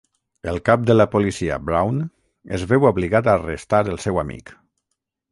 [0.51, 1.99] El cap de la policia Brown
[2.57, 4.51] es veu obligat a arrestar el seu amic.